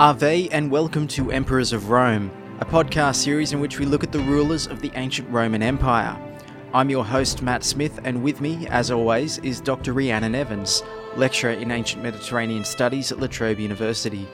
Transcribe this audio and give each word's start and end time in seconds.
Ave 0.00 0.48
and 0.48 0.72
welcome 0.72 1.06
to 1.06 1.30
Emperors 1.30 1.72
of 1.72 1.88
Rome, 1.88 2.28
a 2.58 2.64
podcast 2.64 3.14
series 3.14 3.52
in 3.52 3.60
which 3.60 3.78
we 3.78 3.86
look 3.86 4.02
at 4.02 4.10
the 4.10 4.18
rulers 4.18 4.66
of 4.66 4.80
the 4.80 4.90
ancient 4.96 5.30
Roman 5.30 5.62
Empire. 5.62 6.18
I'm 6.72 6.90
your 6.90 7.04
host, 7.04 7.42
Matt 7.42 7.62
Smith, 7.62 8.00
and 8.02 8.20
with 8.20 8.40
me, 8.40 8.66
as 8.66 8.90
always, 8.90 9.38
is 9.38 9.60
Dr. 9.60 9.92
Rhiannon 9.92 10.34
Evans, 10.34 10.82
lecturer 11.14 11.52
in 11.52 11.70
ancient 11.70 12.02
Mediterranean 12.02 12.64
studies 12.64 13.12
at 13.12 13.20
La 13.20 13.28
Trobe 13.28 13.60
University. 13.60 14.26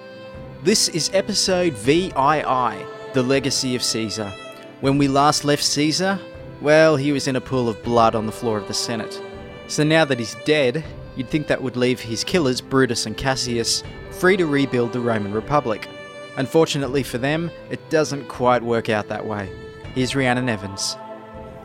This 0.63 0.89
is 0.89 1.11
episode 1.13 1.75
VII, 1.75 2.11
The 2.15 3.23
Legacy 3.23 3.77
of 3.77 3.83
Caesar. 3.83 4.33
When 4.81 4.97
we 4.97 5.09
last 5.09 5.45
left 5.45 5.63
Caesar, 5.63 6.19
well, 6.63 6.97
he 6.97 7.13
was 7.13 7.29
in 7.29 7.37
a 7.37 7.41
pool 7.41 7.69
of 7.69 7.83
blood 7.83 8.15
on 8.15 8.25
the 8.25 8.33
floor 8.33 8.57
of 8.57 8.67
the 8.67 8.73
Senate. 8.73 9.21
So 9.69 9.85
now 9.85 10.07
that 10.07 10.19
he's 10.19 10.37
dead, 10.47 10.83
you'd 11.17 11.29
think 11.29 11.47
that 11.47 11.63
would 11.63 11.77
leave 11.77 12.01
his 12.01 12.25
killers, 12.25 12.61
Brutus 12.61 13.07
and 13.07 13.17
Cassius, 13.17 13.83
free 14.11 14.37
to 14.37 14.47
rebuild 14.47 14.93
the 14.93 15.01
Roman 15.01 15.33
Republic. 15.33 15.89
Unfortunately 16.37 17.03
for 17.03 17.19
them, 17.19 17.51
it 17.71 17.91
doesn't 17.91 18.29
quite 18.29 18.63
work 18.63 18.89
out 18.89 19.09
that 19.09 19.27
way. 19.27 19.51
Here's 19.95 20.15
Rhiannon 20.15 20.49
Evans. 20.49 20.97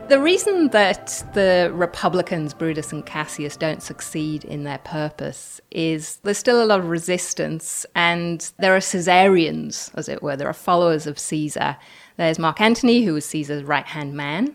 The 0.08 0.20
reason 0.20 0.68
that 0.68 1.24
the 1.34 1.72
Republicans, 1.74 2.54
Brutus 2.54 2.92
and 2.92 3.04
Cassius, 3.04 3.56
don't 3.56 3.82
succeed 3.82 4.44
in 4.44 4.62
their 4.62 4.78
purpose 4.78 5.60
is 5.72 6.18
there's 6.18 6.38
still 6.38 6.62
a 6.62 6.64
lot 6.64 6.78
of 6.78 6.88
resistance, 6.88 7.84
and 7.96 8.52
there 8.58 8.76
are 8.76 8.80
Caesarians, 8.80 9.90
as 9.94 10.08
it 10.08 10.22
were. 10.22 10.36
There 10.36 10.48
are 10.48 10.52
followers 10.52 11.08
of 11.08 11.18
Caesar. 11.18 11.76
There's 12.18 12.38
Mark 12.38 12.60
Antony, 12.60 13.02
who 13.02 13.14
was 13.14 13.24
Caesar's 13.24 13.64
right 13.64 13.86
hand 13.86 14.14
man, 14.14 14.54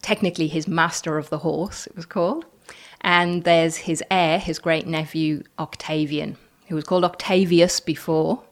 technically 0.00 0.46
his 0.46 0.68
master 0.68 1.18
of 1.18 1.28
the 1.28 1.38
horse, 1.38 1.88
it 1.88 1.96
was 1.96 2.06
called. 2.06 2.46
And 3.00 3.44
there's 3.44 3.76
his 3.76 4.02
heir, 4.10 4.38
his 4.38 4.58
great 4.58 4.86
nephew, 4.86 5.42
Octavian, 5.58 6.36
who 6.68 6.74
was 6.74 6.84
called 6.84 7.04
Octavius 7.04 7.80
before, 7.80 8.42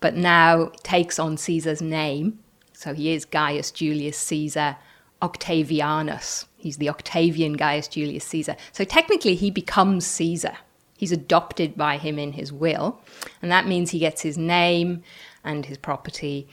but 0.00 0.14
now 0.14 0.72
takes 0.82 1.18
on 1.18 1.36
Caesar's 1.36 1.82
name. 1.82 2.38
So 2.72 2.94
he 2.94 3.12
is 3.12 3.24
Gaius 3.24 3.70
Julius 3.70 4.18
Caesar 4.18 4.76
Octavianus. 5.20 6.46
He's 6.56 6.76
the 6.76 6.88
Octavian 6.88 7.54
Gaius 7.54 7.88
Julius 7.88 8.24
Caesar. 8.26 8.56
So 8.72 8.84
technically, 8.84 9.34
he 9.34 9.50
becomes 9.50 10.06
Caesar. 10.06 10.56
He's 10.96 11.12
adopted 11.12 11.76
by 11.76 11.96
him 11.96 12.18
in 12.18 12.32
his 12.32 12.52
will, 12.52 13.00
and 13.40 13.50
that 13.52 13.66
means 13.66 13.90
he 13.90 14.00
gets 14.00 14.22
his 14.22 14.36
name 14.36 15.02
and 15.44 15.66
his 15.66 15.78
property. 15.78 16.48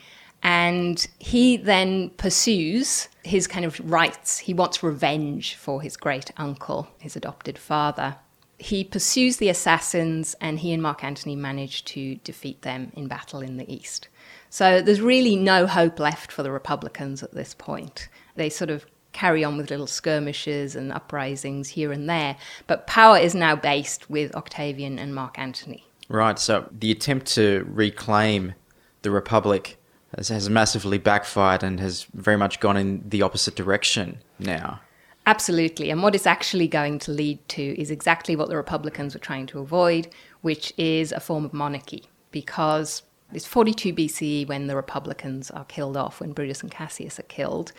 And 0.48 1.06
he 1.18 1.58
then 1.58 2.12
pursues 2.12 3.10
his 3.24 3.48
kind 3.48 3.66
of 3.66 3.80
rights. 3.80 4.38
He 4.38 4.54
wants 4.54 4.84
revenge 4.84 5.56
for 5.56 5.82
his 5.82 5.98
great 5.98 6.32
uncle, 6.38 6.88
his 7.00 7.16
adopted 7.16 7.58
father 7.58 8.18
he 8.58 8.84
pursues 8.84 9.38
the 9.38 9.50
assassins 9.50 10.36
and 10.40 10.60
he 10.60 10.72
and 10.72 10.82
Mark 10.82 11.04
Antony 11.04 11.36
manage 11.36 11.84
to 11.86 12.16
defeat 12.24 12.62
them 12.62 12.92
in 12.96 13.08
battle 13.08 13.42
in 13.42 13.58
the 13.58 13.72
east. 13.72 14.08
So 14.50 14.82
there's 14.82 15.02
really 15.02 15.36
no 15.36 15.68
hope 15.68 16.00
left 16.00 16.32
for 16.32 16.44
the 16.44 16.52
Republicans 16.52 17.22
at 17.22 17.34
this 17.34 17.54
point. 17.54 18.08
They 18.36 18.50
sort 18.50 18.70
of 18.70 18.86
carry 19.12 19.44
on 19.44 19.58
with 19.58 19.70
little 19.70 19.88
skirmishes 19.88 20.76
and 20.76 20.92
uprisings 20.92 21.70
here 21.70 21.92
and 21.92 22.10
there, 22.10 22.38
but 22.68 22.88
power 22.88 23.18
is 23.18 23.36
now 23.36 23.56
based 23.56 24.10
with 24.10 24.36
Octavian 24.36 25.00
and 25.00 25.14
Mark 25.14 25.38
Antony. 25.38 25.86
Right, 26.08 26.38
so 26.38 26.70
the 26.72 26.92
attempt 26.92 27.28
to 27.28 27.66
reclaim 27.70 28.54
the 29.02 29.12
Republic 29.12 29.78
has, 30.18 30.50
massively 30.50 30.98
backfired 30.98 31.64
and 31.64 31.80
has 31.80 32.04
very 32.14 32.38
much 32.38 32.60
gone 32.60 32.78
in 32.78 33.04
the 33.08 33.22
opposite 33.22 33.56
direction 33.56 34.20
now. 34.40 34.80
Absolutely. 35.28 35.90
And 35.90 36.04
what 36.04 36.14
it's 36.14 36.28
actually 36.28 36.68
going 36.68 37.00
to 37.00 37.12
lead 37.12 37.48
to 37.50 37.82
is 37.82 37.90
exactly 37.90 38.36
what 38.36 38.50
the 38.50 38.56
Republicans 38.56 39.14
were 39.14 39.20
trying 39.20 39.48
to 39.48 39.60
avoid, 39.60 40.08
which 40.42 40.74
is 40.78 41.12
a 41.12 41.20
form 41.20 41.46
of 41.46 41.54
monarchy. 41.54 42.04
Because 42.32 43.02
it's 43.34 43.46
42 43.46 43.94
BCE 43.94 44.48
when 44.48 44.68
the 44.68 44.76
Republicans 44.76 45.50
are 45.52 45.66
killed 45.66 45.98
off, 45.98 46.20
when 46.20 46.34
Brutus 46.34 46.62
and 46.62 46.70
Cassius 46.70 47.20
are 47.20 47.24
killed. 47.24 47.72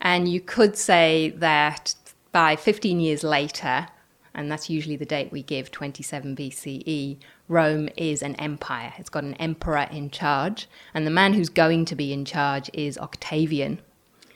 And 0.00 0.28
you 0.28 0.40
could 0.40 0.76
say 0.76 1.34
that 1.36 1.94
by 2.32 2.56
15 2.56 3.00
years 3.00 3.22
later, 3.22 3.88
and 4.36 4.52
that's 4.52 4.68
usually 4.68 4.96
the 4.96 5.06
date 5.06 5.32
we 5.32 5.42
give, 5.42 5.70
27 5.70 6.36
BCE, 6.36 7.16
Rome 7.48 7.88
is 7.96 8.22
an 8.22 8.34
empire. 8.36 8.92
It's 8.98 9.08
got 9.08 9.24
an 9.24 9.34
emperor 9.34 9.88
in 9.90 10.10
charge. 10.10 10.68
And 10.92 11.06
the 11.06 11.10
man 11.10 11.32
who's 11.32 11.48
going 11.48 11.86
to 11.86 11.96
be 11.96 12.12
in 12.12 12.26
charge 12.26 12.70
is 12.74 12.98
Octavian, 12.98 13.80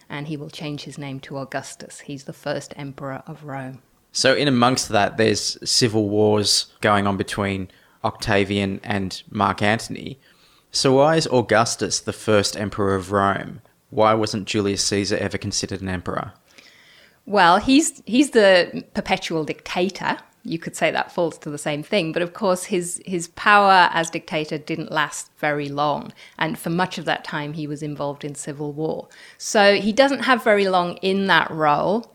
and 0.09 0.27
he 0.27 0.39
will 0.39 0.49
change 0.49 0.85
his 0.85 0.97
name 0.97 1.21
to 1.21 1.37
Augustus. 1.37 2.01
He's 2.01 2.25
the 2.25 2.33
first 2.33 2.73
emperor 2.77 3.23
of 3.27 3.45
Rome. 3.45 3.83
So, 4.11 4.35
in 4.35 4.49
amongst 4.49 4.89
that, 4.89 5.19
there's 5.19 5.59
civil 5.69 6.09
wars 6.09 6.73
going 6.81 7.07
on 7.07 7.19
between 7.19 7.71
Octavian 8.03 8.81
and 8.83 9.23
Mark 9.31 9.61
Antony. 9.61 10.19
So, 10.73 10.95
why 10.95 11.17
is 11.17 11.29
Augustus 11.31 12.01
the 12.01 12.15
first 12.15 12.57
emperor 12.57 12.95
of 12.95 13.13
Rome? 13.13 13.61
Why 13.91 14.15
wasn't 14.15 14.49
Julius 14.49 14.83
Caesar 14.85 15.19
ever 15.19 15.37
considered 15.37 15.83
an 15.83 15.91
emperor? 15.91 16.33
Well, 17.31 17.59
he's 17.59 18.03
he's 18.07 18.31
the 18.31 18.85
perpetual 18.93 19.45
dictator, 19.45 20.19
you 20.43 20.59
could 20.59 20.75
say 20.75 20.91
that 20.91 21.13
falls 21.13 21.39
to 21.39 21.51
the 21.51 21.59
same 21.59 21.85
thing. 21.85 22.11
But 22.11 22.23
of 22.23 22.33
course, 22.33 22.65
his 22.65 23.01
his 23.07 23.29
power 23.29 23.89
as 23.93 24.11
dictator 24.11 24.59
didn't 24.59 24.91
last 24.91 25.31
very 25.39 25.69
long, 25.69 26.13
and 26.41 26.59
for 26.59 26.71
much 26.71 26.99
of 26.99 27.05
that 27.05 27.23
time, 27.23 27.53
he 27.53 27.69
was 27.69 27.85
involved 27.85 28.25
in 28.25 28.35
civil 28.35 28.73
war. 28.73 29.09
So 29.39 29.77
he 29.77 29.93
doesn't 29.93 30.25
have 30.25 30.43
very 30.43 30.67
long 30.69 30.97
in 31.03 31.29
that 31.29 31.49
role. 31.53 32.13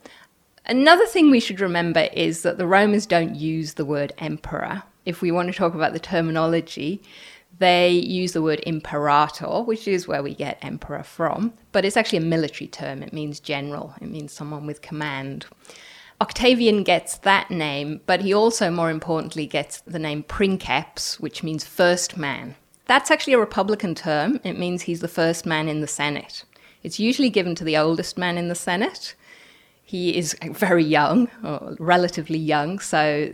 Another 0.65 1.05
thing 1.05 1.31
we 1.31 1.39
should 1.39 1.61
remember 1.61 2.09
is 2.11 2.41
that 2.41 2.57
the 2.57 2.67
Romans 2.67 3.05
don't 3.05 3.35
use 3.35 3.75
the 3.75 3.85
word 3.85 4.11
emperor. 4.17 4.83
If 5.05 5.21
we 5.21 5.31
want 5.31 5.47
to 5.49 5.57
talk 5.57 5.75
about 5.75 5.93
the 5.93 5.99
terminology, 5.99 7.01
they 7.57 7.89
use 7.89 8.33
the 8.33 8.41
word 8.41 8.61
imperator, 8.65 9.61
which 9.61 9.87
is 9.87 10.07
where 10.07 10.23
we 10.23 10.33
get 10.33 10.57
emperor 10.61 11.03
from, 11.03 11.53
but 11.71 11.85
it's 11.85 11.97
actually 11.97 12.17
a 12.17 12.21
military 12.21 12.67
term. 12.67 13.01
It 13.01 13.13
means 13.13 13.39
general, 13.39 13.93
it 14.01 14.09
means 14.09 14.33
someone 14.33 14.65
with 14.65 14.81
command. 14.81 15.45
Octavian 16.21 16.83
gets 16.83 17.17
that 17.19 17.51
name, 17.51 18.01
but 18.05 18.21
he 18.21 18.33
also, 18.33 18.71
more 18.71 18.89
importantly, 18.89 19.45
gets 19.45 19.81
the 19.81 19.99
name 19.99 20.23
princeps, 20.23 21.19
which 21.19 21.43
means 21.43 21.65
first 21.65 22.17
man. 22.17 22.55
That's 22.85 23.11
actually 23.11 23.33
a 23.33 23.39
Republican 23.39 23.95
term. 23.95 24.39
It 24.43 24.57
means 24.57 24.83
he's 24.83 25.01
the 25.01 25.07
first 25.07 25.45
man 25.45 25.67
in 25.67 25.81
the 25.81 25.87
Senate. 25.87 26.45
It's 26.83 26.99
usually 26.99 27.29
given 27.29 27.55
to 27.55 27.63
the 27.63 27.77
oldest 27.77 28.17
man 28.17 28.37
in 28.37 28.47
the 28.47 28.55
Senate. 28.55 29.15
He 29.83 30.15
is 30.17 30.35
very 30.51 30.83
young, 30.83 31.29
or 31.43 31.75
relatively 31.79 32.39
young, 32.39 32.79
so 32.79 33.33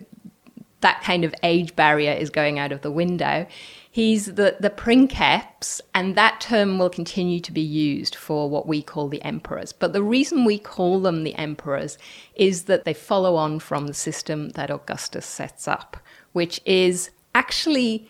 that 0.81 1.01
kind 1.03 1.23
of 1.23 1.35
age 1.43 1.75
barrier 1.75 2.13
is 2.13 2.29
going 2.29 2.59
out 2.59 2.71
of 2.71 2.81
the 2.81 2.91
window. 2.91 3.45
He's 3.93 4.35
the, 4.35 4.55
the 4.57 4.69
princeps, 4.69 5.81
and 5.93 6.15
that 6.15 6.39
term 6.39 6.79
will 6.79 6.89
continue 6.89 7.41
to 7.41 7.51
be 7.51 7.61
used 7.61 8.15
for 8.15 8.49
what 8.49 8.65
we 8.65 8.81
call 8.81 9.09
the 9.09 9.21
emperors. 9.21 9.73
But 9.73 9.91
the 9.91 10.01
reason 10.01 10.45
we 10.45 10.59
call 10.59 11.01
them 11.01 11.25
the 11.25 11.35
emperors 11.35 11.97
is 12.33 12.63
that 12.63 12.85
they 12.85 12.93
follow 12.93 13.35
on 13.35 13.59
from 13.59 13.87
the 13.87 13.93
system 13.93 14.49
that 14.51 14.71
Augustus 14.71 15.25
sets 15.25 15.67
up, 15.67 15.97
which 16.31 16.61
is 16.65 17.09
actually 17.35 18.09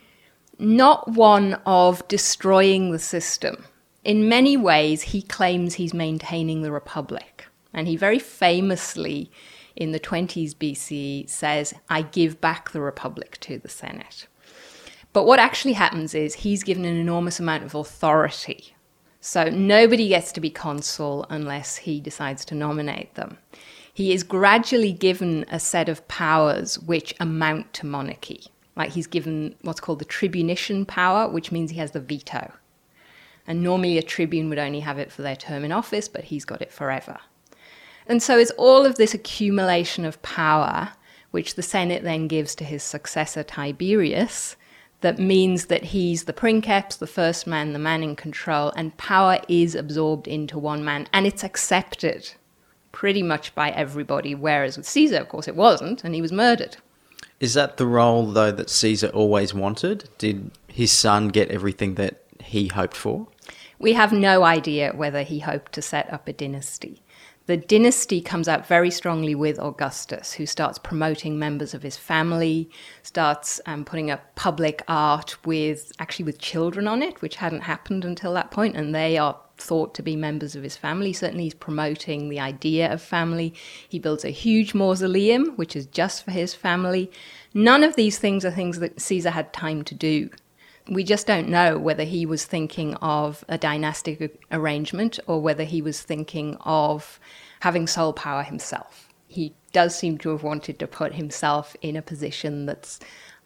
not 0.60 1.08
one 1.08 1.56
of 1.66 2.08
destroying 2.08 2.92
the 2.92 3.00
system. 3.00 3.66
In 4.04 4.30
many 4.30 4.56
ways, 4.56 5.02
he 5.02 5.24
claims 5.24 5.74
he's 5.74 5.96
maintaining 5.96 6.62
the 6.62 6.72
republic. 6.72 7.48
And 7.74 7.88
he 7.88 7.96
very 7.96 8.20
famously, 8.20 9.32
in 9.76 9.94
the 9.94 10.00
20s 10.00 10.54
BC, 10.54 11.28
says, 11.28 11.74
I 11.90 12.04
give 12.04 12.40
back 12.40 12.70
the 12.70 12.82
republic 12.82 13.40
to 13.42 13.58
the 13.58 13.70
Senate. 13.70 14.28
But 15.14 15.26
what 15.26 15.40
actually 15.40 15.74
happens 15.74 16.14
is 16.16 16.36
he's 16.36 16.64
given 16.64 16.86
an 16.86 16.96
enormous 16.96 17.40
amount 17.40 17.64
of 17.64 17.76
authority. 17.76 18.76
So 19.20 19.50
nobody 19.50 20.10
gets 20.10 20.32
to 20.32 20.42
be 20.42 20.50
consul 20.50 21.26
unless 21.30 21.78
he 21.78 22.00
decides 22.00 22.46
to 22.46 22.56
nominate 22.56 23.14
them. 23.16 23.38
He 23.94 24.14
is 24.14 24.24
gradually 24.24 24.94
given 24.94 25.46
a 25.50 25.60
set 25.60 25.90
of 25.90 26.08
powers 26.08 26.80
which 26.80 27.14
amount 27.20 27.74
to 27.74 27.86
monarchy. 27.86 28.46
Like 28.76 28.92
he's 28.92 29.08
given 29.08 29.56
what's 29.62 29.82
called 29.82 30.00
the 30.00 30.06
tribunician 30.06 30.88
power, 30.88 31.30
which 31.30 31.52
means 31.52 31.72
he 31.72 31.78
has 31.78 31.92
the 31.92 32.00
veto. 32.00 32.54
And 33.46 33.62
normally 33.62 33.98
a 33.98 34.04
tribune 34.04 34.50
would 34.50 34.60
only 34.60 34.80
have 34.80 34.98
it 34.98 35.12
for 35.12 35.24
their 35.24 35.36
term 35.36 35.66
in 35.66 35.72
office, 35.72 36.08
but 36.08 36.26
he's 36.26 36.46
got 36.46 36.62
it 36.62 36.72
forever. 36.72 37.20
And 38.08 38.24
so 38.24 38.40
it's 38.40 38.52
all 38.52 38.86
of 38.86 38.96
this 38.96 39.14
accumulation 39.14 40.06
of 40.06 40.22
power, 40.22 40.94
which 41.32 41.56
the 41.56 41.62
Senate 41.62 42.04
then 42.04 42.28
gives 42.28 42.56
to 42.56 42.64
his 42.64 42.82
successor 42.82 43.44
Tiberius, 43.44 44.56
that 45.02 45.20
means 45.20 45.66
that 45.66 45.84
he's 45.84 46.24
the 46.24 46.34
princeps, 46.34 46.96
the 46.96 47.08
first 47.08 47.46
man, 47.46 47.74
the 47.74 47.80
man 47.80 48.04
in 48.04 48.16
control, 48.16 48.72
and 48.76 48.96
power 48.98 49.40
is 49.48 49.76
absorbed 49.76 50.28
into 50.28 50.58
one 50.58 50.86
man, 50.86 51.08
and 51.12 51.28
it's 51.28 51.44
accepted 51.44 52.32
pretty 52.92 53.24
much 53.24 53.54
by 53.56 53.72
everybody. 53.72 54.36
Whereas 54.36 54.78
with 54.78 54.88
Caesar, 54.88 55.18
of 55.18 55.30
course, 55.30 55.48
it 55.48 55.56
wasn't, 55.56 56.04
and 56.04 56.16
he 56.16 56.22
was 56.22 56.32
murdered. 56.32 56.78
Is 57.40 57.56
that 57.56 57.78
the 57.78 57.88
role, 57.88 58.28
though, 58.28 58.52
that 58.52 58.70
Caesar 58.70 59.08
always 59.08 59.54
wanted? 59.54 60.08
Did 60.18 60.52
his 60.68 60.92
son 60.92 61.30
get 61.30 61.50
everything 61.50 61.96
that 61.96 62.22
he 62.40 62.68
hoped 62.68 62.96
for? 62.96 63.28
We 63.80 63.94
have 63.94 64.14
no 64.14 64.44
idea 64.44 64.94
whether 64.94 65.24
he 65.24 65.40
hoped 65.40 65.72
to 65.74 65.82
set 65.82 66.12
up 66.14 66.28
a 66.28 66.34
dynasty. 66.34 67.02
The 67.48 67.58
dynasty 67.58 68.22
comes 68.22 68.48
out 68.48 68.68
very 68.68 68.92
strongly 68.92 69.34
with 69.34 69.60
Augustus, 69.60 70.34
who 70.34 70.46
starts 70.46 70.78
promoting 70.78 71.40
members 71.40 71.74
of 71.74 71.82
his 71.82 71.98
family, 71.98 72.70
starts 73.02 73.60
um, 73.66 73.84
putting 73.84 74.12
up 74.12 74.36
public 74.36 74.84
art 74.88 75.44
with 75.46 75.92
actually 76.00 76.26
with 76.26 76.40
children 76.40 76.88
on 76.88 77.02
it, 77.02 77.22
which 77.22 77.38
hadn't 77.38 77.62
happened 77.62 78.06
until 78.06 78.34
that 78.34 78.52
point, 78.52 78.76
and 78.76 78.94
they 78.94 79.18
are 79.18 79.40
thought 79.58 79.94
to 79.96 80.04
be 80.04 80.16
members 80.16 80.56
of 80.56 80.64
his 80.64 80.78
family. 80.78 81.14
Certainly, 81.14 81.46
he's 81.46 81.54
promoting 81.54 82.30
the 82.30 82.40
idea 82.40 82.92
of 82.92 83.02
family. 83.02 83.54
He 83.90 84.00
builds 84.00 84.24
a 84.24 84.30
huge 84.30 84.74
mausoleum, 84.74 85.54
which 85.56 85.76
is 85.76 85.88
just 85.88 86.24
for 86.24 86.32
his 86.32 86.54
family. 86.54 87.12
None 87.54 87.84
of 87.84 87.96
these 87.96 88.20
things 88.20 88.46
are 88.46 88.52
things 88.52 88.80
that 88.80 89.02
Caesar 89.02 89.32
had 89.32 89.52
time 89.52 89.84
to 89.84 89.96
do. 89.96 90.30
We 90.88 91.04
just 91.04 91.28
don't 91.28 91.50
know 91.50 91.78
whether 91.78 92.04
he 92.04 92.26
was 92.26 92.46
thinking 92.46 92.96
of 92.96 93.46
a 93.48 93.58
dynastic 93.58 94.40
arrangement 94.52 95.20
or 95.28 95.42
whether 95.42 95.64
he 95.64 95.82
was 95.82 96.02
thinking 96.02 96.58
of 96.62 97.20
having 97.62 97.88
sole 97.88 98.14
power 98.14 98.44
himself. 98.44 99.10
He 99.28 99.54
does 99.72 99.96
seem 99.96 100.18
to 100.20 100.30
have 100.30 100.44
wanted 100.44 100.80
to 100.80 100.88
put 100.88 101.14
himself 101.14 101.76
in 101.82 101.96
a 101.96 102.02
position 102.02 102.66
that's 102.66 103.00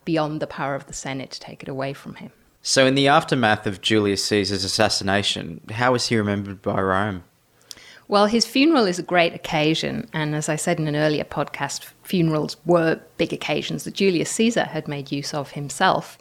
beyond 0.06 0.42
the 0.42 0.48
power 0.48 0.76
of 0.76 0.88
the 0.88 0.94
Senate 0.94 1.32
to 1.32 1.40
take 1.40 1.62
it 1.62 1.70
away 1.70 1.94
from 1.94 2.16
him. 2.16 2.32
So, 2.62 2.88
in 2.88 2.96
the 2.96 3.08
aftermath 3.08 3.68
of 3.68 3.82
Julius 3.82 4.26
Caesar's 4.26 4.64
assassination, 4.64 5.62
how 5.72 5.92
was 5.92 6.08
he 6.08 6.18
remembered 6.18 6.64
by 6.64 6.82
Rome? 6.82 7.24
Well, 8.08 8.28
his 8.28 8.46
funeral 8.46 8.86
is 8.86 9.00
a 9.00 9.04
great 9.04 9.34
occasion, 9.34 10.08
and 10.14 10.36
as 10.36 10.48
I 10.48 10.56
said 10.56 10.80
in 10.80 10.88
an 10.88 10.96
earlier 10.96 11.24
podcast, 11.24 11.90
funerals 12.04 12.56
were 12.66 13.02
big 13.18 13.34
occasions 13.34 13.84
that 13.84 13.96
Julius 13.96 14.30
Caesar 14.32 14.66
had 14.66 14.88
made 14.88 15.12
use 15.12 15.34
of 15.34 15.52
himself. 15.52 16.18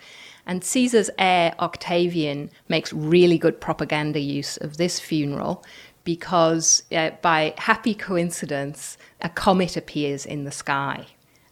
And 0.47 0.63
Caesar's 0.63 1.11
heir, 1.19 1.55
Octavian, 1.59 2.51
makes 2.69 2.93
really 2.93 3.39
good 3.39 3.61
propaganda 3.61 4.21
use 4.21 4.57
of 4.59 4.77
this 4.77 5.01
funeral 5.01 5.65
because, 6.05 6.83
uh, 6.93 7.11
by 7.23 7.55
happy 7.57 7.95
coincidence, 7.95 8.99
a 9.23 9.29
comet 9.29 9.77
appears 9.77 10.27
in 10.27 10.45
the 10.45 10.53
sky 10.53 11.07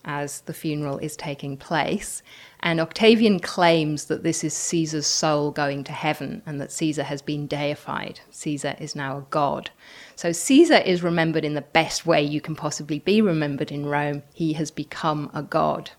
as 0.04 0.40
the 0.42 0.52
funeral 0.52 0.98
is 0.98 1.16
taking 1.16 1.56
place. 1.56 2.22
And 2.60 2.80
Octavian 2.80 3.40
claims 3.40 4.06
that 4.06 4.22
this 4.22 4.44
is 4.44 4.54
Caesar's 4.54 5.06
soul 5.06 5.50
going 5.50 5.84
to 5.84 5.92
heaven 5.92 6.42
and 6.46 6.60
that 6.60 6.72
Caesar 6.72 7.04
has 7.04 7.22
been 7.22 7.46
deified. 7.46 8.20
Caesar 8.30 8.76
is 8.78 8.94
now 8.94 9.18
a 9.18 9.26
god. 9.30 9.70
So 10.16 10.32
Caesar 10.32 10.76
is 10.78 11.02
remembered 11.02 11.44
in 11.44 11.54
the 11.54 11.62
best 11.62 12.06
way 12.06 12.22
you 12.22 12.40
can 12.40 12.54
possibly 12.54 12.98
be 12.98 13.20
remembered 13.20 13.72
in 13.72 13.86
Rome. 13.86 14.22
He 14.32 14.52
has 14.54 14.70
become 14.70 15.30
a 15.34 15.42
god. 15.42 15.90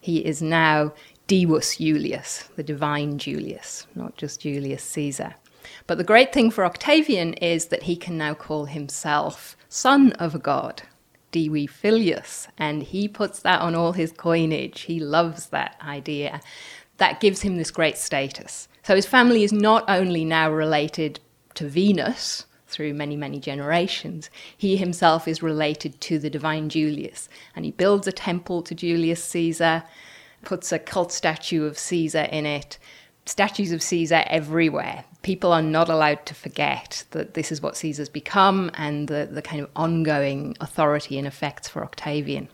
He 0.00 0.24
is 0.24 0.42
now 0.42 0.92
Divus 1.32 1.78
Julius, 1.78 2.50
the 2.56 2.62
divine 2.62 3.16
Julius, 3.16 3.86
not 3.94 4.18
just 4.18 4.42
Julius 4.42 4.82
Caesar. 4.82 5.34
But 5.86 5.96
the 5.96 6.04
great 6.04 6.30
thing 6.30 6.50
for 6.50 6.66
Octavian 6.66 7.32
is 7.32 7.68
that 7.68 7.84
he 7.84 7.96
can 7.96 8.18
now 8.18 8.34
call 8.34 8.66
himself 8.66 9.56
son 9.70 10.12
of 10.18 10.34
a 10.34 10.38
god. 10.38 10.82
Divi 11.30 11.66
Filius, 11.66 12.48
and 12.58 12.82
he 12.82 13.08
puts 13.08 13.40
that 13.40 13.62
on 13.62 13.74
all 13.74 13.92
his 13.92 14.12
coinage. 14.12 14.82
He 14.82 15.00
loves 15.00 15.46
that 15.46 15.76
idea. 15.80 16.42
That 16.98 17.20
gives 17.20 17.40
him 17.40 17.56
this 17.56 17.70
great 17.70 17.96
status. 17.96 18.68
So 18.82 18.94
his 18.94 19.06
family 19.06 19.42
is 19.42 19.54
not 19.54 19.86
only 19.88 20.26
now 20.26 20.52
related 20.52 21.18
to 21.54 21.66
Venus 21.66 22.44
through 22.66 22.92
many, 22.92 23.16
many 23.16 23.40
generations, 23.40 24.28
he 24.54 24.76
himself 24.76 25.26
is 25.26 25.42
related 25.42 25.98
to 26.02 26.18
the 26.18 26.28
divine 26.28 26.68
Julius. 26.68 27.30
And 27.56 27.64
he 27.64 27.70
builds 27.70 28.06
a 28.06 28.12
temple 28.12 28.60
to 28.64 28.74
Julius 28.74 29.24
Caesar, 29.24 29.84
puts 30.42 30.72
a 30.72 30.78
cult 30.78 31.12
statue 31.12 31.64
of 31.64 31.78
Caesar 31.78 32.22
in 32.22 32.46
it, 32.46 32.78
statues 33.26 33.72
of 33.72 33.82
Caesar 33.82 34.24
everywhere. 34.26 35.04
People 35.22 35.52
are 35.52 35.62
not 35.62 35.88
allowed 35.88 36.26
to 36.26 36.34
forget 36.34 37.04
that 37.12 37.34
this 37.34 37.52
is 37.52 37.62
what 37.62 37.76
Caesar's 37.76 38.08
become 38.08 38.70
and 38.74 39.08
the, 39.08 39.28
the 39.30 39.42
kind 39.42 39.62
of 39.62 39.70
ongoing 39.76 40.56
authority 40.60 41.18
and 41.18 41.26
effects 41.26 41.68
for 41.68 41.82
Octavian. 41.82 42.48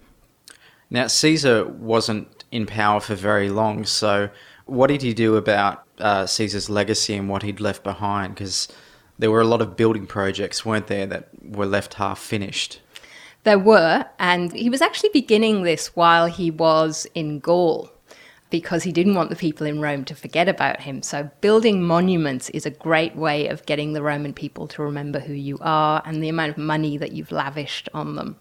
Now, 0.91 1.07
Caesar 1.07 1.67
wasn't 1.67 2.45
in 2.51 2.67
power 2.67 3.01
for 3.01 3.15
very 3.15 3.51
long, 3.51 3.85
so 3.85 4.31
what 4.67 4.89
did 4.89 5.03
he 5.03 5.15
do 5.15 5.37
about 5.37 5.85
uh, 5.99 6.27
Caesar's 6.27 6.71
legacy 6.71 7.15
and 7.15 7.29
what 7.29 7.43
he'd 7.43 7.61
left 7.61 7.83
behind? 7.83 8.35
Because 8.35 8.69
there 9.19 9.31
were 9.31 9.41
a 9.41 9.47
lot 9.47 9.61
of 9.61 9.77
building 9.77 10.07
projects, 10.07 10.65
weren't 10.65 10.87
there, 10.87 11.07
that 11.07 11.29
were 11.43 11.67
left 11.67 11.95
half 11.95 12.19
finished? 12.19 12.81
There 13.45 13.59
were, 13.59 14.05
and 14.19 14.53
he 14.53 14.69
was 14.69 14.83
actually 14.83 15.11
beginning 15.13 15.63
this 15.63 15.95
while 15.97 16.27
he 16.27 16.51
was 16.51 17.07
in 17.15 17.39
Gaul 17.39 17.91
because 18.51 18.83
he 18.83 18.93
didn't 18.93 19.15
want 19.15 19.31
the 19.31 19.37
people 19.37 19.67
in 19.67 19.81
Rome 19.81 20.05
to 20.07 20.15
forget 20.15 20.49
about 20.49 20.81
him. 20.81 21.03
So, 21.03 21.31
building 21.41 21.83
monuments 21.83 22.49
is 22.51 22.67
a 22.67 22.71
great 22.71 23.15
way 23.15 23.49
of 23.49 23.67
getting 23.67 23.93
the 23.93 24.03
Roman 24.03 24.33
people 24.33 24.67
to 24.69 24.83
remember 24.83 25.21
who 25.21 25.35
you 25.35 25.59
are 25.61 26.03
and 26.05 26.23
the 26.23 26.29
amount 26.29 26.53
of 26.53 26.59
money 26.59 26.97
that 26.97 27.13
you've 27.13 27.33
lavished 27.33 27.89
on 27.93 28.17
them. 28.17 28.37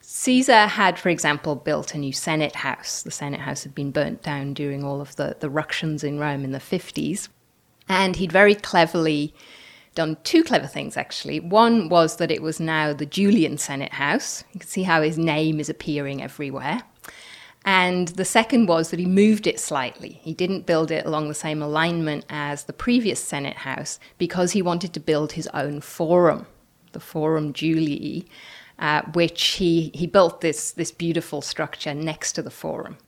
Caesar 0.00 0.66
had, 0.66 0.98
for 0.98 1.08
example, 1.08 1.54
built 1.56 1.94
a 1.94 1.98
new 1.98 2.12
Senate 2.12 2.56
house. 2.56 3.02
The 3.02 3.10
Senate 3.10 3.40
house 3.40 3.62
had 3.62 3.74
been 3.74 3.90
burnt 3.90 4.22
down 4.22 4.54
during 4.54 4.84
all 4.84 5.00
of 5.00 5.16
the, 5.16 5.36
the 5.40 5.50
ructions 5.50 6.04
in 6.04 6.18
Rome 6.18 6.44
in 6.44 6.52
the 6.52 6.58
50s. 6.58 7.28
And 7.88 8.16
he'd 8.16 8.32
very 8.32 8.54
cleverly 8.54 9.34
done 9.94 10.16
two 10.24 10.42
clever 10.42 10.66
things, 10.66 10.96
actually. 10.96 11.40
One 11.40 11.88
was 11.88 12.16
that 12.16 12.30
it 12.30 12.42
was 12.42 12.60
now 12.60 12.92
the 12.92 13.06
Julian 13.06 13.58
Senate 13.58 13.92
house. 13.92 14.44
You 14.52 14.60
can 14.60 14.68
see 14.68 14.82
how 14.82 15.02
his 15.02 15.18
name 15.18 15.60
is 15.60 15.68
appearing 15.68 16.22
everywhere. 16.22 16.82
And 17.64 18.08
the 18.08 18.26
second 18.26 18.66
was 18.66 18.90
that 18.90 19.00
he 19.00 19.06
moved 19.06 19.46
it 19.46 19.58
slightly. 19.58 20.20
He 20.22 20.34
didn't 20.34 20.66
build 20.66 20.90
it 20.90 21.06
along 21.06 21.28
the 21.28 21.34
same 21.34 21.62
alignment 21.62 22.26
as 22.28 22.64
the 22.64 22.74
previous 22.74 23.20
Senate 23.20 23.58
House 23.58 23.98
because 24.18 24.52
he 24.52 24.60
wanted 24.60 24.92
to 24.92 25.00
build 25.00 25.32
his 25.32 25.46
own 25.48 25.80
forum, 25.80 26.46
the 26.92 27.00
Forum 27.00 27.54
Julii, 27.54 28.26
uh, 28.78 29.02
which 29.14 29.42
he, 29.42 29.90
he 29.94 30.06
built 30.06 30.42
this, 30.42 30.72
this 30.72 30.90
beautiful 30.90 31.40
structure 31.40 31.94
next 31.94 32.32
to 32.32 32.42
the 32.42 32.50
Forum. 32.50 32.98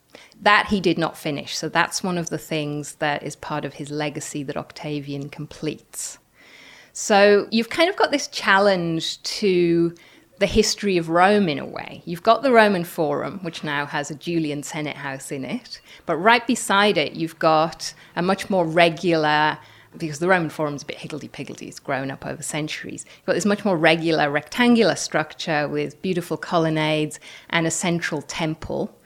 That 0.41 0.69
he 0.69 0.81
did 0.81 0.97
not 0.97 1.19
finish. 1.19 1.57
So 1.57 1.69
that's 1.69 2.03
one 2.03 2.17
of 2.17 2.31
the 2.31 2.39
things 2.39 2.95
that 2.97 3.23
is 3.23 3.37
part 3.37 3.67
of 3.67 3.75
his 3.75 3.91
legacy 3.91 4.43
that 4.45 4.57
Octavian 4.57 5.29
completes. 5.29 6.19
So 6.99 7.47
you've 7.51 7.69
kind 7.69 7.91
of 7.91 7.97
got 7.97 8.11
this 8.11 8.27
challenge 8.27 9.23
to 9.23 9.95
the 10.39 10.47
history 10.47 10.97
of 10.97 11.11
Rome 11.11 11.47
in 11.47 11.59
a 11.59 11.67
way. 11.67 12.01
You've 12.07 12.23
got 12.23 12.43
the 12.43 12.51
Roman 12.51 12.85
Forum, 12.85 13.39
which 13.43 13.63
now 13.63 13.85
has 13.85 14.11
a 14.11 14.15
Julian 14.15 14.63
Senate 14.63 14.97
house 14.97 15.31
in 15.31 15.45
it, 15.45 15.83
but 16.07 16.17
right 16.17 16.47
beside 16.47 16.97
it, 16.97 17.13
you've 17.13 17.39
got 17.39 17.93
a 18.17 18.23
much 18.23 18.49
more 18.49 18.65
regular, 18.65 19.59
because 19.99 20.21
the 20.21 20.29
Roman 20.29 20.49
Forum's 20.49 20.85
a 20.85 20.87
bit 20.87 20.97
higgledy 20.97 21.29
piggledy, 21.29 21.69
it's 21.69 21.79
grown 21.79 22.11
up 22.11 22.25
over 22.25 22.43
centuries. 22.43 23.05
You've 23.07 23.27
got 23.27 23.35
this 23.35 23.45
much 23.45 23.63
more 23.63 23.77
regular 23.77 24.31
rectangular 24.31 24.97
structure 24.97 25.69
with 25.69 26.01
beautiful 26.01 26.39
colonnades 26.39 27.21
and 27.51 27.67
a 27.67 27.71
central 27.71 28.23
temple, 28.23 28.99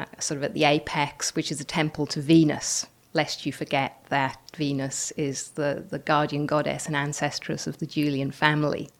uh, 0.00 0.06
sort 0.18 0.38
of 0.38 0.42
at 0.42 0.54
the 0.54 0.64
apex, 0.64 1.36
which 1.36 1.52
is 1.52 1.60
a 1.60 1.64
temple 1.64 2.06
to 2.06 2.20
Venus. 2.20 2.86
Lest 3.16 3.46
you 3.46 3.52
forget 3.52 4.04
that 4.10 4.38
Venus 4.54 5.10
is 5.12 5.52
the, 5.52 5.82
the 5.88 5.98
guardian 5.98 6.44
goddess 6.44 6.86
and 6.86 6.94
ancestress 6.94 7.66
of 7.66 7.78
the 7.78 7.86
Julian 7.86 8.30
family. 8.30 8.90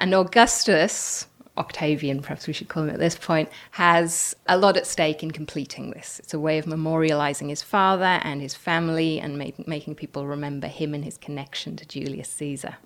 And 0.00 0.12
Augustus, 0.12 1.28
Octavian, 1.56 2.22
perhaps 2.22 2.48
we 2.48 2.52
should 2.52 2.66
call 2.66 2.82
him 2.82 2.90
at 2.90 2.98
this 2.98 3.16
point, 3.16 3.48
has 3.70 4.34
a 4.46 4.58
lot 4.58 4.76
at 4.76 4.84
stake 4.84 5.22
in 5.22 5.30
completing 5.30 5.90
this. 5.90 6.18
It's 6.18 6.34
a 6.34 6.40
way 6.40 6.58
of 6.58 6.64
memorializing 6.64 7.48
his 7.48 7.62
father 7.62 8.14
and 8.28 8.42
his 8.42 8.56
family 8.56 9.20
and 9.20 9.38
make, 9.38 9.68
making 9.68 9.94
people 9.94 10.26
remember 10.26 10.66
him 10.66 10.92
and 10.92 11.04
his 11.04 11.16
connection 11.16 11.76
to 11.76 11.86
Julius 11.86 12.28
Caesar. 12.30 12.78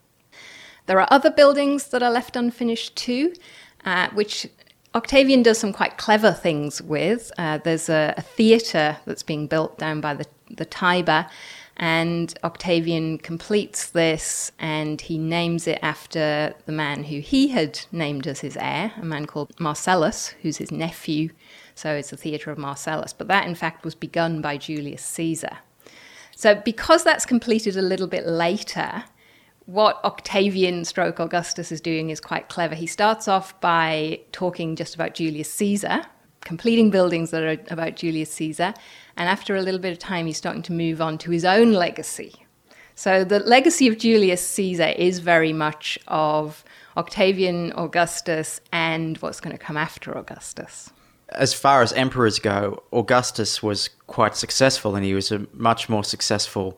There 0.85 1.00
are 1.00 1.09
other 1.11 1.31
buildings 1.31 1.87
that 1.88 2.02
are 2.02 2.12
left 2.12 2.37
unfinished 2.37 2.97
too, 2.97 3.33
uh, 3.87 4.11
which 4.12 4.47
Octavian 4.94 5.42
does 5.42 5.59
some 5.59 5.73
quite 5.73 5.99
clever 5.99 6.32
things 6.32 6.82
with. 6.82 7.30
Uh, 7.38 7.59
there's 7.59 7.88
a, 7.88 8.14
a 8.16 8.23
theatre 8.23 8.97
that's 9.04 9.23
being 9.23 9.47
built 9.47 9.78
down 9.78 10.00
by 10.00 10.14
the, 10.14 10.26
the 10.50 10.64
Tiber 10.64 11.26
and 11.80 12.38
Octavian 12.44 13.16
completes 13.16 13.88
this 13.88 14.52
and 14.59 15.00
he 15.00 15.16
names 15.16 15.66
it 15.66 15.78
after 15.80 16.54
the 16.66 16.73
man 16.73 17.04
who 17.04 17.20
he 17.20 17.49
had 17.49 17.80
named 17.90 18.26
as 18.26 18.40
his 18.40 18.54
heir, 18.61 18.92
a 19.00 19.04
man 19.04 19.25
called 19.25 19.59
Marcellus, 19.59 20.35
who's 20.42 20.59
his 20.59 20.70
nephew. 20.70 21.30
So 21.75 21.94
it's 21.94 22.11
the 22.11 22.18
theatre 22.18 22.50
of 22.50 22.59
Marcellus. 22.59 23.14
But 23.14 23.28
that, 23.28 23.49
in 23.49 23.54
fact, 23.54 23.82
was 23.82 23.94
begun 23.94 24.42
by 24.42 24.59
Julius 24.59 25.02
Caesar. 25.02 25.59
So 26.37 26.54
because 26.54 27.02
that's 27.02 27.25
completed 27.25 27.78
a 27.78 27.82
little 27.82 28.06
bit 28.06 28.26
later, 28.26 29.04
what 29.71 30.05
Octavian 30.05 30.85
stroke 30.85 31.21
Augustus 31.21 31.71
is 31.71 31.81
doing 31.81 32.11
is 32.11 32.21
quite 32.21 32.49
clever. 32.49 32.75
He 32.75 32.89
starts 32.89 33.29
off 33.29 33.59
by 33.61 34.21
talking 34.33 34.75
just 34.75 34.97
about 34.97 35.15
Julius 35.15 35.53
Caesar, 35.55 36.03
completing 36.41 36.91
buildings 36.91 37.31
that 37.31 37.43
are 37.45 37.73
about 37.73 37.95
Julius 37.95 38.33
Caesar, 38.33 38.75
and 39.17 39.29
after 39.29 39.55
a 39.55 39.62
little 39.62 39.79
bit 39.79 39.93
of 39.93 39.99
time, 40.00 40.27
he's 40.27 40.37
starting 40.37 40.62
to 40.62 40.73
move 40.73 41.00
on 41.00 41.19
to 41.19 41.31
his 41.31 41.45
own 41.45 41.73
legacy. 41.73 42.35
So 42.97 43.23
the 43.23 43.39
legacy 43.39 43.87
of 43.87 43.97
Julius 43.97 44.45
Caesar 44.45 44.89
is 44.89 45.21
very 45.21 45.53
much 45.53 45.99
of 46.09 46.65
Octavian, 46.97 47.73
Augustus, 47.77 48.61
and 48.73 49.19
what's 49.19 49.41
going 49.41 49.57
to 49.57 49.62
come 49.62 49.77
after 49.77 50.12
Augustus. 50.12 50.91
As 51.29 51.55
far 51.55 51.81
as 51.81 51.93
emperors 51.93 52.41
go, 52.41 52.83
Augustus 52.93 53.62
was 53.62 53.89
quite 54.09 54.35
successful, 54.35 54.97
and 54.97 55.05
he 55.05 55.15
was 55.15 55.31
a 55.31 55.47
much 55.53 55.89
more 55.89 56.03
successful 56.03 56.77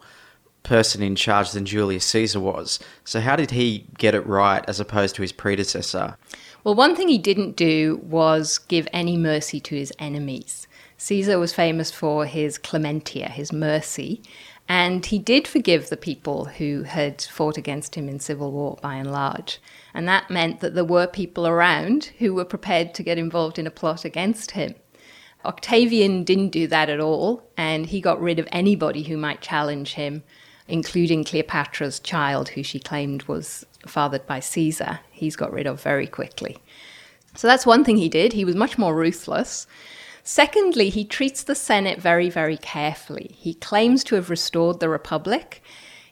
person 0.63 1.03
in 1.03 1.17
charge 1.17 1.51
than 1.51 1.67
Julius 1.67 2.05
Caesar 2.07 2.41
was. 2.41 2.79
So, 3.05 3.21
how 3.21 3.37
did 3.37 3.53
he 3.53 3.87
get 3.99 4.15
it 4.15 4.27
right 4.27 4.65
as 4.69 4.81
opposed 4.81 5.15
to 5.17 5.23
his 5.23 5.33
predecessor? 5.33 6.17
Well, 6.65 6.75
one 6.75 6.95
thing 6.95 7.09
he 7.09 7.19
didn't 7.19 7.57
do 7.57 8.01
was 8.05 8.59
give 8.59 8.87
any 8.93 9.17
mercy 9.17 9.61
to 9.61 9.75
his 9.75 9.93
enemies. 9.99 10.69
Caesar 10.97 11.39
was 11.39 11.53
famous 11.53 11.91
for 11.91 12.27
his 12.27 12.59
clementia, 12.59 13.29
his 13.29 13.53
mercy, 13.53 14.23
and 14.69 15.05
he 15.05 15.19
did 15.19 15.49
forgive 15.49 15.89
the 15.89 15.97
people 15.97 16.45
who 16.45 16.85
had 16.85 17.21
fought 17.21 17.57
against 17.57 17.97
him 17.97 18.09
in 18.09 18.21
civil 18.21 18.53
war 18.53 18.79
by 18.81 18.95
and 18.95 19.11
large. 19.11 19.61
And 19.93 20.07
that 20.07 20.31
meant 20.31 20.61
that 20.61 20.75
there 20.75 20.85
were 20.85 21.09
people 21.09 21.47
around 21.47 22.13
who 22.19 22.33
were 22.33 22.45
prepared 22.45 22.95
to 22.95 23.03
get 23.03 23.19
involved 23.19 23.59
in 23.59 23.67
a 23.67 23.71
plot 23.71 24.05
against 24.05 24.53
him. 24.53 24.77
Octavian 25.45 26.23
didn't 26.23 26.51
do 26.51 26.69
that 26.69 26.89
at 26.89 27.01
all, 27.01 27.43
and 27.57 27.87
he 27.87 28.01
got 28.01 28.21
rid 28.21 28.39
of 28.39 28.49
anybody 28.53 29.03
who 29.03 29.17
might 29.17 29.41
challenge 29.41 29.95
him, 29.95 30.23
including 30.69 31.25
Cleopatra's 31.25 32.01
child, 32.01 32.51
who 32.51 32.63
she 32.63 32.79
claimed 32.79 33.25
was 33.25 33.67
fathered 33.87 34.27
by 34.27 34.41
Caesar. 34.41 35.01
He's 35.11 35.37
got 35.37 35.53
rid 35.53 35.67
of 35.67 35.83
very 35.83 36.07
quickly. 36.07 36.59
So 37.35 37.47
that's 37.47 37.67
one 37.67 37.85
thing 37.85 37.97
he 37.97 38.09
did. 38.09 38.33
He 38.33 38.45
was 38.45 38.55
much 38.55 38.79
more 38.79 38.95
ruthless. 38.95 39.67
Secondly, 40.23 40.89
he 40.89 41.05
treats 41.05 41.43
the 41.43 41.55
Senate 41.55 42.01
very, 42.01 42.31
very 42.31 42.57
carefully. 42.57 43.35
He 43.37 43.55
claims 43.55 44.05
to 44.05 44.15
have 44.15 44.31
restored 44.31 44.79
the 44.79 44.89
Republic, 44.89 45.63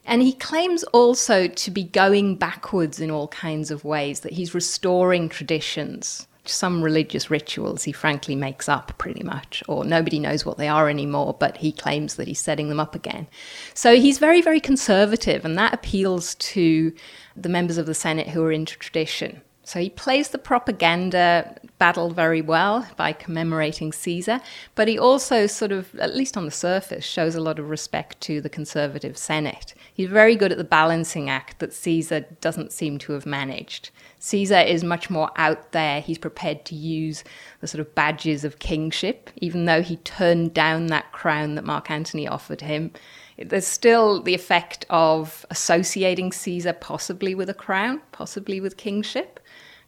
and 0.04 0.22
he 0.22 0.32
claims 0.32 0.82
also 0.84 1.46
to 1.46 1.70
be 1.70 1.84
going 1.84 2.34
backwards 2.36 2.98
in 2.98 3.10
all 3.10 3.28
kinds 3.28 3.70
of 3.70 3.84
ways, 3.84 4.20
that 4.20 4.32
he's 4.32 4.54
restoring 4.54 5.28
traditions. 5.28 6.26
Some 6.50 6.82
religious 6.82 7.30
rituals 7.30 7.84
he 7.84 7.92
frankly 7.92 8.34
makes 8.34 8.68
up 8.68 8.96
pretty 8.98 9.22
much, 9.22 9.62
or 9.68 9.84
nobody 9.84 10.18
knows 10.18 10.44
what 10.44 10.58
they 10.58 10.68
are 10.68 10.88
anymore, 10.88 11.36
but 11.38 11.58
he 11.58 11.72
claims 11.72 12.16
that 12.16 12.28
he's 12.28 12.40
setting 12.40 12.68
them 12.68 12.80
up 12.80 12.94
again. 12.94 13.26
So 13.74 13.96
he's 13.96 14.18
very, 14.18 14.42
very 14.42 14.60
conservative, 14.60 15.44
and 15.44 15.56
that 15.58 15.74
appeals 15.74 16.34
to 16.36 16.92
the 17.36 17.48
members 17.48 17.78
of 17.78 17.86
the 17.86 17.94
Senate 17.94 18.28
who 18.28 18.42
are 18.42 18.52
into 18.52 18.76
tradition. 18.78 19.42
So 19.70 19.78
he 19.78 19.88
plays 19.88 20.30
the 20.30 20.38
propaganda 20.38 21.56
battle 21.78 22.10
very 22.10 22.42
well 22.42 22.88
by 22.96 23.12
commemorating 23.12 23.92
Caesar, 23.92 24.40
but 24.74 24.88
he 24.88 24.98
also 24.98 25.46
sort 25.46 25.70
of, 25.70 25.94
at 25.94 26.12
least 26.12 26.36
on 26.36 26.44
the 26.44 26.50
surface, 26.50 27.04
shows 27.04 27.36
a 27.36 27.40
lot 27.40 27.60
of 27.60 27.70
respect 27.70 28.20
to 28.22 28.40
the 28.40 28.48
conservative 28.48 29.16
Senate. 29.16 29.74
He's 29.94 30.08
very 30.08 30.34
good 30.34 30.50
at 30.50 30.58
the 30.58 30.64
balancing 30.64 31.30
act 31.30 31.60
that 31.60 31.72
Caesar 31.72 32.22
doesn't 32.40 32.72
seem 32.72 32.98
to 32.98 33.12
have 33.12 33.26
managed. 33.26 33.90
Caesar 34.18 34.58
is 34.58 34.82
much 34.82 35.08
more 35.08 35.30
out 35.36 35.70
there. 35.70 36.00
He's 36.00 36.18
prepared 36.18 36.64
to 36.64 36.74
use 36.74 37.22
the 37.60 37.68
sort 37.68 37.80
of 37.80 37.94
badges 37.94 38.42
of 38.42 38.58
kingship, 38.58 39.30
even 39.36 39.66
though 39.66 39.82
he 39.82 39.98
turned 39.98 40.52
down 40.52 40.88
that 40.88 41.12
crown 41.12 41.54
that 41.54 41.64
Mark 41.64 41.92
Antony 41.92 42.26
offered 42.26 42.62
him. 42.62 42.90
There's 43.40 43.66
still 43.66 44.22
the 44.22 44.34
effect 44.34 44.84
of 44.90 45.46
associating 45.50 46.32
Caesar 46.32 46.72
possibly 46.74 47.34
with 47.34 47.48
a 47.48 47.54
crown, 47.54 48.02
possibly 48.12 48.60
with 48.60 48.76
kingship. 48.76 49.40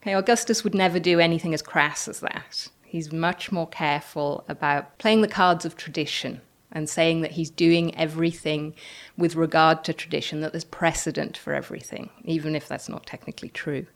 Okay, 0.03 0.15
Augustus 0.15 0.65
would 0.65 0.75
never 0.75 0.99
do 0.99 1.21
anything 1.21 1.53
as 1.53 1.63
crass 1.63 2.09
as 2.09 2.21
that. 2.21 2.69
He's 2.85 3.13
much 3.13 3.53
more 3.53 3.69
careful 3.69 4.45
about 4.49 4.99
playing 4.99 5.21
the 5.21 5.29
cards 5.29 5.65
of 5.65 5.77
tradition 5.77 6.41
and 6.73 6.89
saying 6.89 7.21
that 7.21 7.33
he's 7.33 7.51
doing 7.51 7.95
everything 7.97 8.75
with 9.17 9.37
regard 9.37 9.85
to 9.85 9.93
tradition, 9.93 10.41
that 10.41 10.53
there's 10.53 10.65
precedent 10.65 11.37
for 11.37 11.53
everything, 11.53 12.11
even 12.25 12.57
if 12.57 12.67
that's 12.67 12.89
not 12.89 13.07
technically 13.07 13.51
true. 13.51 13.87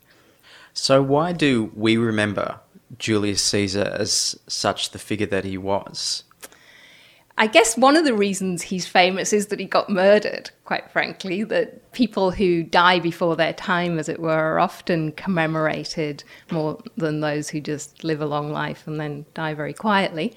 So, 0.73 1.01
why 1.01 1.33
do 1.33 1.71
we 1.75 1.97
remember 1.97 2.59
Julius 2.97 3.41
Caesar 3.41 3.91
as 3.97 4.39
such 4.47 4.91
the 4.91 4.99
figure 4.99 5.25
that 5.25 5.43
he 5.43 5.57
was? 5.57 6.23
I 7.39 7.45
guess 7.45 7.77
one 7.77 7.95
of 7.95 8.03
the 8.03 8.15
reasons 8.15 8.63
he's 8.63 8.87
famous 8.87 9.31
is 9.31 9.47
that 9.47 9.59
he 9.59 9.65
got 9.65 9.91
murdered, 9.91 10.49
quite 10.65 10.89
frankly, 10.89 11.43
that 11.43 11.91
people 11.91 12.31
who 12.31 12.63
die 12.63 12.99
before 12.99 13.35
their 13.35 13.53
time, 13.53 13.99
as 13.99 14.09
it 14.09 14.19
were, 14.19 14.31
are 14.31 14.59
often 14.59 15.11
commemorated 15.11 16.23
more 16.49 16.81
than 16.95 17.19
those 17.19 17.49
who 17.49 17.61
just 17.61 18.03
live 18.03 18.21
a 18.21 18.25
long 18.25 18.51
life 18.51 18.87
and 18.87 18.99
then 18.99 19.23
die 19.35 19.53
very 19.53 19.73
quietly. 19.73 20.35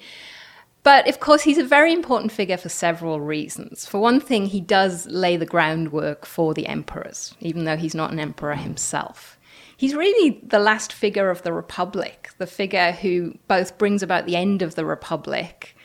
But 0.83 1.07
of 1.07 1.19
course, 1.19 1.41
he's 1.41 1.57
a 1.57 1.63
very 1.63 1.91
important 1.91 2.31
figure 2.31 2.57
for 2.57 2.69
several 2.69 3.19
reasons. 3.19 3.87
For 3.87 3.99
one 3.99 4.19
thing, 4.19 4.45
he 4.45 4.61
does 4.61 5.07
lay 5.07 5.37
the 5.37 5.45
groundwork 5.45 6.27
for 6.27 6.53
the 6.53 6.67
emperors, 6.67 7.35
even 7.39 7.65
though 7.65 7.77
he's 7.77 7.95
not 7.95 8.11
an 8.11 8.19
emperor 8.19 8.55
himself. 8.55 9.39
He's 9.75 9.95
really 9.95 10.39
the 10.43 10.59
last 10.59 10.93
figure 10.93 11.31
of 11.31 11.41
the 11.41 11.53
Republic, 11.53 12.29
the 12.37 12.45
figure 12.45 12.91
who 12.91 13.39
both 13.47 13.79
brings 13.79 14.03
about 14.03 14.27
the 14.27 14.35
end 14.35 14.61
of 14.61 14.75
the 14.75 14.85
Republic 14.85 15.75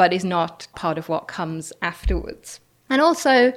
but 0.00 0.14
is 0.14 0.24
not 0.24 0.66
part 0.74 0.96
of 0.96 1.10
what 1.10 1.28
comes 1.28 1.74
afterwards. 1.82 2.58
And 2.88 3.02
also, 3.02 3.52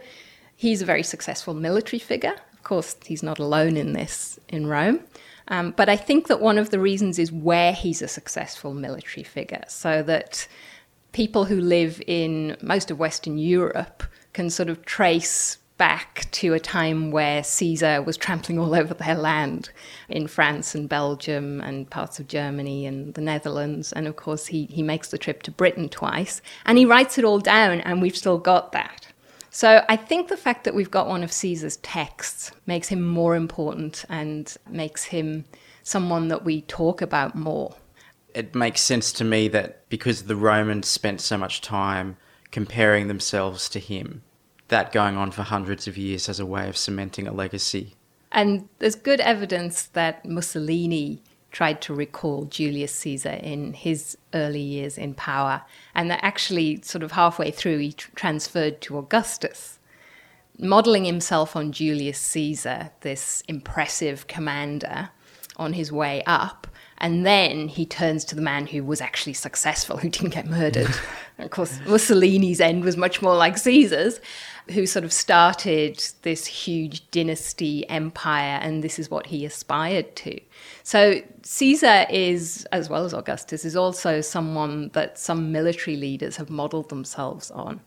he's 0.58 0.82
a 0.82 0.86
very 0.86 1.02
successful 1.02 1.54
military 1.54 2.00
figure. 2.00 2.36
Of 2.52 2.64
course, 2.64 2.98
he's 3.06 3.24
not 3.24 3.40
alone 3.40 3.78
in 3.78 3.94
this 3.94 4.38
in 4.50 4.68
Rome. 4.68 5.00
Um, 5.48 5.72
but 5.72 5.88
I 5.88 5.96
think 5.96 6.28
that 6.28 6.42
one 6.42 6.58
of 6.58 6.70
the 6.70 6.82
reasons 6.82 7.18
is 7.18 7.32
where 7.32 7.72
he's 7.72 8.02
a 8.02 8.10
successful 8.10 8.74
military 8.74 9.24
figure, 9.24 9.64
so 9.70 10.04
that 10.04 10.46
people 11.14 11.46
who 11.46 11.62
live 11.62 12.02
in 12.08 12.58
most 12.62 12.92
of 12.92 13.00
Western 13.00 13.38
Europe 13.38 14.04
can 14.34 14.50
sort 14.50 14.68
of 14.68 14.84
trace 14.84 15.60
back 15.84 16.26
to 16.32 16.54
a 16.54 16.62
time 16.62 17.12
where 17.12 17.44
Caesar 17.44 18.02
was 18.02 18.16
trampling 18.16 18.58
all 18.58 18.74
over 18.82 18.94
their 18.94 19.16
land 19.16 19.70
in 20.08 20.28
France 20.28 20.74
and 20.74 20.88
Belgium 20.88 21.60
and 21.60 21.90
parts 21.90 22.22
of 22.22 22.28
Germany 22.30 22.86
and 22.86 23.14
the 23.16 23.22
Netherlands. 23.22 23.92
And 23.92 24.08
of 24.08 24.16
course, 24.16 24.48
he, 24.48 24.64
he 24.68 24.82
makes 24.82 25.10
the 25.10 25.18
trip 25.18 25.44
to 25.44 25.52
Britain 25.52 25.90
twice 25.90 26.42
and 26.66 26.78
he 26.78 26.86
writes 26.86 27.18
it 27.18 27.26
all 27.26 27.40
down, 27.40 27.82
and 27.82 28.02
we've 28.02 28.16
still 28.16 28.38
got 28.38 28.72
that. 28.72 29.08
So 29.50 29.84
I 29.90 29.98
think 29.98 30.30
the 30.30 30.38
fact 30.38 30.64
that 30.64 30.74
we've 30.74 30.90
got 30.90 31.10
one 31.10 31.22
of 31.22 31.34
Caesar's 31.34 31.76
texts 31.78 32.54
makes 32.66 32.88
him 32.88 33.02
more 33.06 33.36
important 33.36 34.06
and 34.08 34.56
makes 34.70 35.04
him 35.04 35.44
someone 35.84 36.30
that 36.30 36.46
we 36.46 36.62
talk 36.62 37.02
about 37.02 37.36
more. 37.36 37.76
It 38.34 38.56
makes 38.56 38.80
sense 38.80 39.12
to 39.12 39.26
me 39.26 39.50
that 39.50 39.90
because 39.90 40.24
the 40.24 40.38
Romans 40.38 40.88
spent 40.88 41.20
so 41.20 41.38
much 41.38 41.60
time 41.60 42.16
comparing 42.52 43.10
themselves 43.10 43.68
to 43.68 43.80
him, 43.80 44.24
that 44.74 44.92
going 44.92 45.16
on 45.16 45.30
for 45.30 45.44
hundreds 45.44 45.88
of 45.88 45.98
years 45.98 46.28
as 46.28 46.40
a 46.40 46.46
way 46.48 46.68
of 46.68 46.76
cementing 46.76 47.28
a 47.28 47.32
legacy. 47.32 47.94
And 48.32 48.68
there's 48.80 48.96
good 48.96 49.22
evidence 49.22 49.84
that 49.94 50.26
Mussolini 50.26 51.22
tried 51.52 51.80
to 51.84 51.94
recall 51.94 52.46
Julius 52.46 52.92
Caesar 52.96 53.38
in 53.44 53.74
his 53.74 54.18
early 54.34 54.60
years 54.60 54.98
in 54.98 55.14
power, 55.14 55.62
and 55.94 56.10
that 56.10 56.20
actually, 56.24 56.82
sort 56.82 57.04
of 57.04 57.12
halfway 57.12 57.52
through, 57.52 57.78
he 57.78 57.94
tr- 57.94 58.10
transferred 58.16 58.82
to 58.82 58.98
Augustus. 58.98 59.78
Modeling 60.58 61.06
himself 61.06 61.56
on 61.56 61.72
Julius 61.72 62.18
Caesar, 62.18 62.90
this 63.02 63.44
impressive 63.48 64.26
commander, 64.26 65.10
on 65.56 65.74
his 65.74 65.92
way 65.92 66.24
up, 66.26 66.66
and 66.98 67.24
then 67.24 67.68
he 67.68 67.86
turns 67.86 68.26
to 68.26 68.36
the 68.36 68.42
man 68.42 68.66
who 68.66 68.84
was 68.84 69.02
actually 69.02 69.34
successful, 69.34 69.98
who 69.98 70.10
didn't 70.10 70.34
get 70.34 70.48
murdered. 70.48 70.90
of 71.40 71.50
course, 71.50 71.80
Mussolini's 71.88 72.62
end 72.62 72.84
was 72.84 72.98
much 72.98 73.22
more 73.22 73.36
like 73.36 73.58
Caesar's 73.58 74.20
who 74.72 74.86
sort 74.86 75.04
of 75.04 75.12
started 75.12 76.02
this 76.22 76.46
huge 76.46 77.10
dynasty 77.12 77.88
empire, 77.90 78.60
and 78.62 78.84
this 78.84 78.98
is 78.98 79.12
what 79.12 79.28
he 79.28 79.46
aspired 79.46 80.16
to. 80.16 80.40
So 80.84 81.22
Caesar 81.42 82.06
is, 82.10 82.66
as 82.72 82.90
well 82.90 83.04
as 83.04 83.14
Augustus, 83.14 83.66
is 83.66 83.76
also 83.76 84.22
someone 84.22 84.90
that 84.94 85.20
some 85.20 85.52
military 85.52 85.98
leaders 85.98 86.38
have 86.38 86.50
modeled 86.50 86.90
themselves 86.90 87.52
on. 87.52 87.82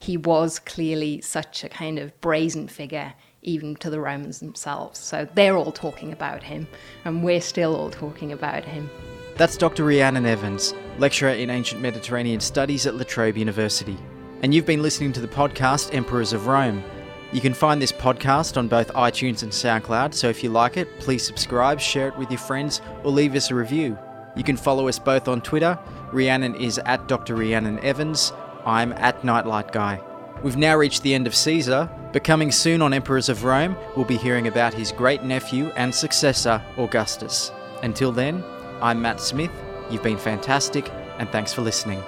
He 0.00 0.16
was 0.16 0.58
clearly 0.58 1.20
such 1.20 1.62
a 1.62 1.68
kind 1.68 1.98
of 1.98 2.20
brazen 2.20 2.66
figure, 2.66 3.14
even 3.42 3.76
to 3.76 3.88
the 3.88 4.00
Romans 4.00 4.40
themselves. 4.40 4.98
So 4.98 5.28
they're 5.34 5.56
all 5.56 5.72
talking 5.72 6.12
about 6.12 6.42
him, 6.42 6.66
and 7.04 7.22
we're 7.22 7.40
still 7.40 7.76
all 7.76 7.90
talking 7.90 8.32
about 8.32 8.64
him. 8.64 8.90
That's 9.36 9.56
Dr. 9.56 9.84
Rhiannon 9.84 10.26
Evans, 10.26 10.74
lecturer 10.98 11.30
in 11.30 11.50
ancient 11.50 11.80
Mediterranean 11.80 12.40
studies 12.40 12.86
at 12.86 12.96
La 12.96 13.04
Trobe 13.04 13.36
University 13.36 13.98
and 14.42 14.54
you've 14.54 14.66
been 14.66 14.82
listening 14.82 15.12
to 15.12 15.20
the 15.20 15.28
podcast 15.28 15.94
Emperors 15.94 16.32
of 16.32 16.46
Rome. 16.46 16.84
You 17.32 17.40
can 17.40 17.54
find 17.54 17.80
this 17.80 17.92
podcast 17.92 18.56
on 18.56 18.68
both 18.68 18.92
iTunes 18.92 19.42
and 19.42 19.50
SoundCloud, 19.50 20.14
so 20.14 20.28
if 20.28 20.44
you 20.44 20.50
like 20.50 20.76
it, 20.76 21.00
please 21.00 21.26
subscribe, 21.26 21.80
share 21.80 22.08
it 22.08 22.16
with 22.16 22.30
your 22.30 22.38
friends, 22.38 22.80
or 23.02 23.10
leave 23.10 23.34
us 23.34 23.50
a 23.50 23.54
review. 23.54 23.98
You 24.36 24.44
can 24.44 24.56
follow 24.56 24.88
us 24.88 24.98
both 24.98 25.26
on 25.26 25.40
Twitter. 25.40 25.78
Rhiannon 26.12 26.54
is 26.56 26.78
at 26.78 27.08
Dr. 27.08 27.34
Rhiannon 27.34 27.80
Evans. 27.80 28.32
I'm 28.64 28.92
at 28.92 29.24
Nightlight 29.24 29.72
Guy. 29.72 30.00
We've 30.42 30.56
now 30.56 30.76
reached 30.76 31.02
the 31.02 31.14
end 31.14 31.26
of 31.26 31.34
Caesar, 31.34 31.90
but 32.12 32.22
coming 32.22 32.52
soon 32.52 32.82
on 32.82 32.92
Emperors 32.92 33.28
of 33.28 33.44
Rome, 33.44 33.76
we'll 33.96 34.04
be 34.04 34.18
hearing 34.18 34.46
about 34.46 34.74
his 34.74 34.92
great 34.92 35.22
nephew 35.24 35.72
and 35.76 35.94
successor, 35.94 36.62
Augustus. 36.76 37.50
Until 37.82 38.12
then, 38.12 38.44
I'm 38.82 39.00
Matt 39.00 39.20
Smith. 39.20 39.50
You've 39.90 40.02
been 40.02 40.18
fantastic, 40.18 40.90
and 41.18 41.30
thanks 41.30 41.52
for 41.52 41.62
listening. 41.62 42.02